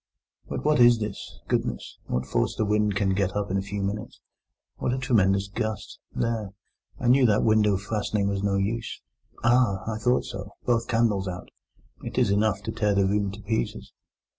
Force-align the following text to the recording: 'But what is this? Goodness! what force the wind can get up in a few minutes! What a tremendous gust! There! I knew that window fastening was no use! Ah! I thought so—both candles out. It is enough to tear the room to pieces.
'But 0.49 0.65
what 0.65 0.79
is 0.79 0.97
this? 0.97 1.39
Goodness! 1.47 1.99
what 2.07 2.25
force 2.25 2.55
the 2.55 2.65
wind 2.65 2.95
can 2.95 3.13
get 3.13 3.35
up 3.35 3.51
in 3.51 3.57
a 3.57 3.61
few 3.61 3.83
minutes! 3.83 4.19
What 4.77 4.93
a 4.93 4.97
tremendous 4.97 5.47
gust! 5.47 5.99
There! 6.11 6.53
I 6.99 7.07
knew 7.07 7.27
that 7.27 7.43
window 7.43 7.77
fastening 7.77 8.27
was 8.27 8.41
no 8.41 8.55
use! 8.55 8.99
Ah! 9.43 9.83
I 9.85 9.99
thought 9.99 10.25
so—both 10.25 10.87
candles 10.87 11.27
out. 11.27 11.49
It 12.01 12.17
is 12.17 12.31
enough 12.31 12.63
to 12.63 12.71
tear 12.71 12.95
the 12.95 13.05
room 13.05 13.29
to 13.31 13.43
pieces. 13.43 13.93